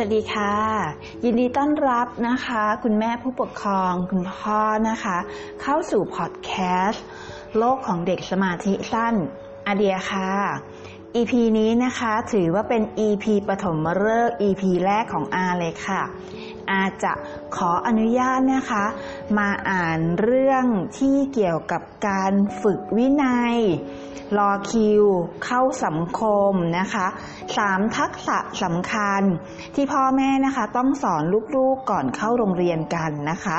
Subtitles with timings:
[0.00, 0.54] สวัสดีค่ะ
[1.24, 5.18] ยินดีต้อนรับนะคะ คุณแม่ผู้ปกครองคุณพ่อนะคะ
[5.62, 6.50] เข้าสู่พอดแค
[6.88, 7.04] สต์
[7.58, 9.14] โลกของเด็กสมาธิสั้น
[9.66, 10.30] อาเดียค่ะ
[11.16, 16.02] EP นี้นะคะถือว่าเป็น EP ปฐมฤกษ์ EP แรกของอาเลยค่ะ
[16.70, 17.12] อาจะ
[17.56, 18.84] ขออนุญาตนะคะ
[19.38, 20.64] มาอ่านเรื่อง
[20.98, 23.56] ที่เกี่ยวกับการฝึกวินัย
[24.38, 25.04] รอคิว
[25.44, 27.06] เข้าสังคมนะคะ
[27.56, 29.22] สามทักษะสำคัญ
[29.74, 31.22] ที่พ่อแม่นะคะ ต้องสอน
[31.56, 33.46] ลูกๆก่อนเข้าโรงเรียนกันนะค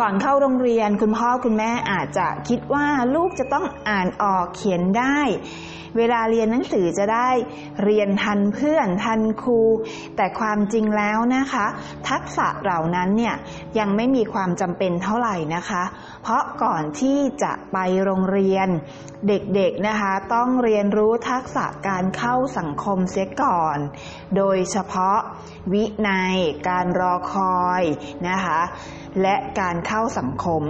[0.00, 5.18] ก่อนเข้าโรงเรียนคุณพ่อคุณแม่อาจจะคิดว่าลูกจะต้องอ่านออกเขียนได้
[5.98, 7.30] เวลาเรียนหนังสือจะได้
[7.84, 9.60] เรียนทันเพื่อนทันครู
[10.16, 11.66] แต่ความจริงแล้วนะคะ
[12.08, 13.34] ทักษะเหล่านั้นเนี่ย
[13.78, 15.82] ยังไม่มีความจำเป็นเท่าไหร่นะคะ
[16.22, 18.68] เพราะก่อนที่จะไปโรงเรียน
[19.28, 23.78] เด็กๆนะคะ ต้องเรียนรู้ทักษะการเข้าสังคมเสียก่อน
[24.36, 25.18] โดยเฉพาะ
[25.72, 26.36] วินัย
[26.68, 27.82] การรอคอย
[28.28, 28.60] นะคะ
[29.22, 30.62] และการเข้าสังคม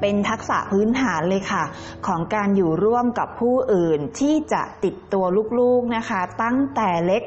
[0.00, 1.64] เป็นทักษะพื้นฐานเลยค่ะ
[2.06, 5.24] ของการอยู่ร่วมกับผู้อื่นที่จะติดตัว
[5.58, 7.22] ลูกๆนะคะ ตั้งแต่เล็ก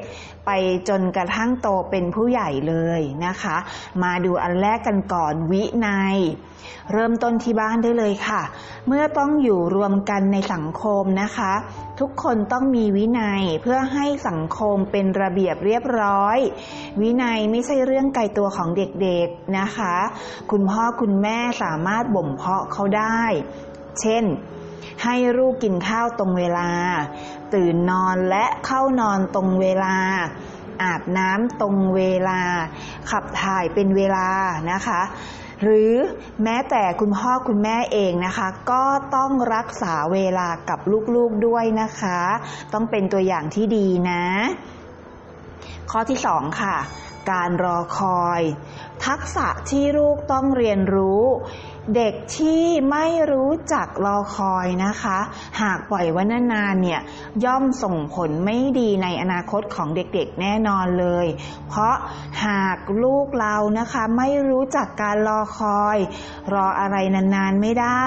[0.46, 0.50] ไป
[0.88, 3.56] จนกระทั่งโตเป็นผู้ใหญ่เลยนะคะ
[4.02, 6.16] มาดูอันแรกกันก่อนวินัย
[6.92, 8.42] เริ่มต้นที่บ้านได้เลยค่ะ
[8.86, 11.52] เมื่อต้องอยู่รวมกันในสังคมนะคะ
[12.00, 16.38] ทุกคนต้องมีวินัยเพื่อให้สังคมเป็นระเบียบเรียบร้อย
[17.00, 19.96] วินัยไม่ใช่เรื่องไกลตัวของเด็กๆนะคะ
[20.50, 23.22] คุณพ่อคุณแม่สามารถบ่มเพาะเขาได้
[24.00, 24.24] เช่น
[25.04, 26.70] ให้ลูกกินข้าวตรงเวลา
[27.54, 29.96] ตื่นนอนและเข้านอนตรงเวลา
[30.82, 32.40] อาบน้ำตรงเวลา
[33.10, 34.28] ขับถ่ายเป็นเวลา
[34.72, 35.00] นะคะ
[35.62, 35.92] หรือ
[36.44, 40.78] แม้แต่คุณพ่อคุณแม่เองนะคะ ก็ต้องรักษาเวลากับ
[41.14, 42.20] ลูกๆด้วยนะคะ
[42.74, 44.24] ต้องเป็นตัวอย่างที่ดีนะ
[45.90, 46.76] ข้อที่สองค่ะ
[47.30, 48.40] การรอคอย
[49.06, 51.24] ทักษะที่ลูกต้องเรียนรู้
[51.96, 55.18] เด็กที่ไม่รู้จักรอคอยนะคะ
[55.60, 57.00] หากปล่อยไว้นานๆเนี่ย
[57.44, 61.26] ย่อมส่งผลไม่ดีในอนาคตของเด็กๆแน่นอนเลย
[61.68, 61.94] เพราะ
[62.46, 65.96] หากลูกเรานะคะไม่รู้จักการรอคอย
[66.54, 68.06] รออะไรนานๆไม่ได้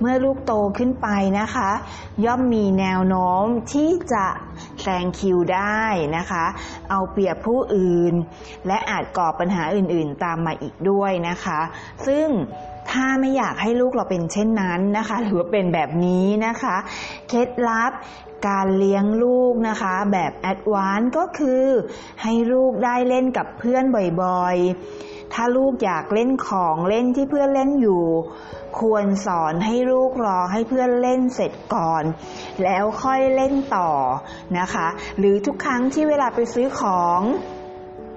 [0.00, 1.08] เมื่อลูกโตขึ้นไป
[1.40, 1.70] นะคะ
[2.24, 4.26] ย่อมมีแนวโน้มที่จะ
[4.84, 5.84] แซงคิวได้
[6.16, 6.44] นะคะ
[6.90, 8.14] เอาเปรียบผู้อื่น
[8.66, 11.60] และอาจก่อปัญหาอื่นๆ ตามมาอีกด้วยนะคะ
[12.06, 12.28] ซึ่ง
[12.90, 16.76] ถ้าไม่อยากให้ลูกเราเป็นเช่นนั้นนะคะ หรือว่าเป็นแบบนี้นะคะ
[17.28, 17.92] เคล็ดลับ
[18.48, 21.64] การเลี้ยงลูกนะคะ แบบแอดวานซ์ก็คือ
[22.22, 23.84] ให้ลูกได้เล่นกับเพื่อน
[24.22, 28.04] บ่อยๆ ถ้าลูกอยากเล่นของเล่นที่เพื่อนเล่นอยู่
[28.78, 32.02] ควรสอนให้ลูกรอให้เพื่อนเล่นเสร็จก่อน
[32.62, 33.90] แล้วค่อยเล่นต่อ
[34.58, 34.86] นะคะ
[35.18, 37.20] หรือทุกครั้งที่เวลาไปซื้อของ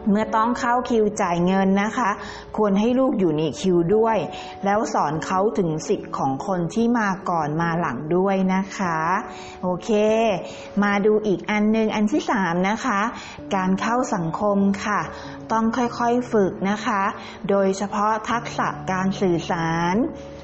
[0.09, 2.09] เมื่อต้องเข้าคิวจ่ายเงินนะคะ
[2.57, 4.17] ควรให้ลูกอยู่ในคิวด้วย
[4.65, 8.97] แล้วสอนเขาถึงสิทธิ์ของคนที่มาก่อนมาหลังด้วยนะคะ
[9.63, 9.89] โอเค
[10.83, 12.99] มาดูอีกอันหนึงอันที่สามนะคะ
[13.55, 15.01] การเข้าสังคมค่ะ
[15.51, 17.01] ต้องค่อยๆฝึกนะคะ
[17.49, 19.95] โดยเฉพาะทักษะการสื่อสาร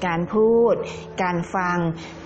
[0.06, 0.74] การพูด
[1.22, 1.78] การฟัง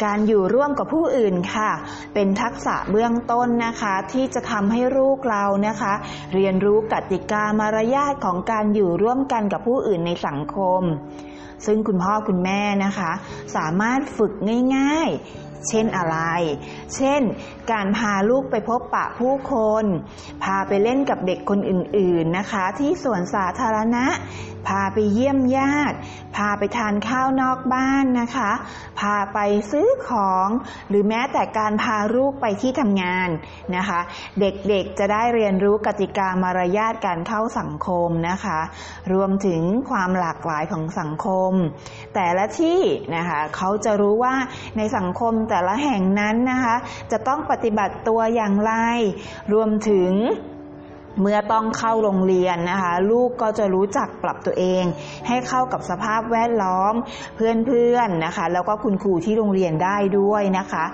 [0.04, 1.70] การอยู่ร่วมกับผู้อื่นค่ะ
[2.14, 5.92] เป็นทักษะเบื้องต้นนะคะ ที่จะทำให้ลูกเรานะคะ
[6.34, 10.82] เรียนรู้กติกามารยาทของการอยู่ร่วมกันกับผู้อื่นในสังคม
[11.66, 13.12] ซึ่งคุณพ่อคุณแม่นะคะ
[13.56, 14.32] สามารถฝึก
[14.76, 15.08] ง่าย
[15.68, 16.16] เช่นอะไร
[16.96, 17.22] เช่น
[17.72, 19.84] การพาลูกไปพบปะผู้คน
[20.44, 24.06] พาไปเล่นกับเด็กคนอื่นๆนะคะ ที่สวนสาธารณะ
[24.68, 25.96] พาไปเยี่ยมญาติ
[26.36, 28.50] พาไปทานข้าวนอกบ้านนะคะ
[29.00, 29.38] พาไป
[29.70, 30.48] ซื้อของ
[30.88, 33.28] หรือแม้แต่การพาลูกไปที่ทำงาน
[33.76, 34.00] นะคะ
[34.40, 38.60] เด็กๆจะได้เรียนรู้กติกามารยาทการเข้าสังคมนะคะ
[39.12, 41.52] รวมถึงความหลากหลายของสังคม
[42.14, 42.80] แต่ละที่
[43.16, 44.34] นะคะเขาจะรู้ว่า
[44.76, 46.76] ในสังคมแต่ละแห่งนั้นนะคะ
[47.12, 48.72] จะต้องปฏิบัติตัวอย่างไร
[49.52, 50.12] รวมถึง
[51.20, 54.84] เมื่อต้องเข้าโรงเรียนนะคะ ลูกก็จะรู้จักปรับตัวเอง
[55.28, 56.94] ให้เข้ากับสภาพแวดล้อม
[57.36, 60.84] เพื่อนๆนะคะ แล้วก็คุณครูที่โรงเรียนได้ด้วยนะคะ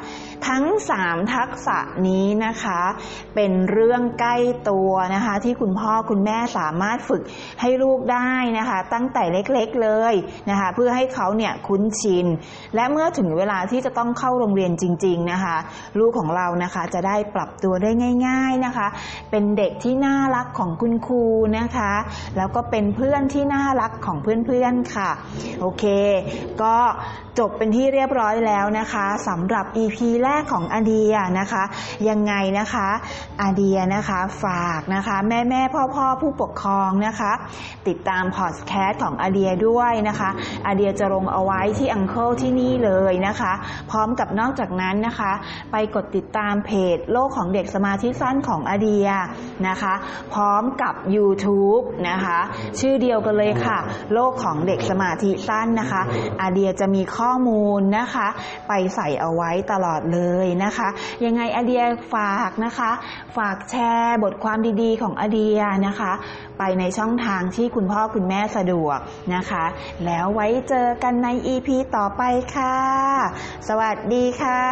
[0.48, 0.64] ทั้ง
[0.98, 1.78] 3 ทักษะ
[2.08, 2.80] นี้นะคะ
[3.34, 4.36] เป็นเรื่องใกล้
[4.70, 7.22] ตัวนะคะ ที่คุณพ่อคุณแม่สามารถฝึก
[7.60, 10.14] ให้ลูกได้นะคะ ตั้งแต่เล็กๆเลย
[10.50, 12.26] นะคะ เพื่อให้เขาเนี่ยคุ้นชิน
[12.74, 15.56] และเมื่อถึงเวลาที่จะต้องเข้าโรงเรียนจริง ๆนะคะ
[15.98, 17.90] ลูกของเรานะคะจะได้ปรับตัวได้
[18.28, 18.86] ง่าย ๆนะคะ
[19.30, 21.24] เป็นเด็กที่น่าารักของคุณครู
[21.58, 21.92] นะคะ
[22.36, 25.10] แล้วก็เป็นเพื่อนที่น่ารักของเพื่อนๆค่ะ
[25.60, 25.84] โอเค
[26.62, 26.76] ก็
[27.38, 31.62] จบเป็นที่เรียบร้อยแล้วนะคะสำหรับ EP แรกของอาเดียนะคะ
[32.08, 32.88] ยังไงนะคะ
[33.42, 37.32] อาเดียนะคะฝากนะคะ แม่แม่พ่อพ่อผู้ปกครองนะคะ
[37.88, 40.30] ติดตามพอดแคสต์ของอาเดียด้วยนะคะ
[40.66, 43.52] อาเดียจะลงเอาไว้ที่อังเคิลที่นี่เลยนะคะ
[43.90, 45.32] พร้อมกับนอกจากนั้นนะคะ
[45.72, 49.08] ไปกดติดตามเพจโลกของเด็กสมาธิสั้นของอาเดีย
[49.68, 49.94] นะคะ
[50.34, 52.38] พร้อมกับ YouTube นะคะ
[52.80, 53.78] ชื่อเดียวกันเลยค่ะ
[54.14, 56.02] โลกของเด็กสมาธิสั้นนะคะ
[56.42, 58.28] อาเดียจะมีข้อข้อมูลนะคะ
[58.68, 60.88] ไปใส่เอาไว้ตลอดเลยนะคะ
[61.24, 61.82] ยังไงอเดีย
[62.14, 62.90] ฝากนะคะ
[63.36, 66.12] ฝากแชร์บทความดีๆ ของอเดียนะคะ
[66.58, 68.98] ไปในช่องทางที่คุณพ่อคุณแม่สะดวก
[69.34, 69.64] นะคะ
[70.04, 72.22] แล้วไว้เจอกันใน EP ต่อไป
[72.54, 72.78] ค่ะ
[73.68, 74.62] สวัสดีค่ะ